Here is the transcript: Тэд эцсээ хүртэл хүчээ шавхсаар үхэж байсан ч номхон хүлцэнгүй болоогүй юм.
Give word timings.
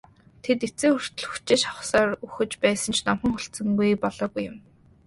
Тэд 0.43 0.59
эцсээ 0.67 0.91
хүртэл 0.93 1.27
хүчээ 1.31 1.57
шавхсаар 1.63 2.09
үхэж 2.25 2.51
байсан 2.63 2.91
ч 2.95 2.99
номхон 3.05 3.31
хүлцэнгүй 3.33 3.91
болоогүй 4.03 4.43
юм. 4.51 4.57